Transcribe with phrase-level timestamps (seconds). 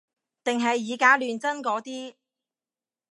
[0.43, 2.15] 定係以假亂真嗰啲